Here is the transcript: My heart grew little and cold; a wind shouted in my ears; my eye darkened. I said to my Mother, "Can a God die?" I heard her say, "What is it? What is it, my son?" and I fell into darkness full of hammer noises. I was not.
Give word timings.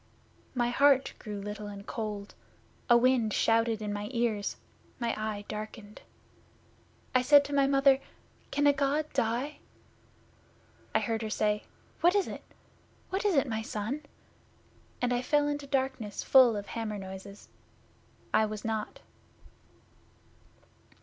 My 0.55 0.71
heart 0.71 1.13
grew 1.19 1.39
little 1.39 1.67
and 1.67 1.85
cold; 1.85 2.33
a 2.89 2.97
wind 2.97 3.33
shouted 3.33 3.83
in 3.83 3.93
my 3.93 4.09
ears; 4.11 4.55
my 4.97 5.13
eye 5.15 5.45
darkened. 5.47 6.01
I 7.13 7.21
said 7.21 7.45
to 7.45 7.53
my 7.53 7.67
Mother, 7.67 7.99
"Can 8.49 8.65
a 8.65 8.73
God 8.73 9.05
die?" 9.13 9.59
I 10.95 10.99
heard 11.01 11.21
her 11.21 11.29
say, 11.29 11.65
"What 11.99 12.15
is 12.15 12.27
it? 12.27 12.41
What 13.11 13.25
is 13.25 13.35
it, 13.35 13.45
my 13.47 13.61
son?" 13.61 14.01
and 15.03 15.13
I 15.13 15.21
fell 15.21 15.47
into 15.47 15.67
darkness 15.67 16.23
full 16.23 16.55
of 16.55 16.65
hammer 16.65 16.97
noises. 16.97 17.49
I 18.33 18.47
was 18.47 18.65
not. 18.65 19.01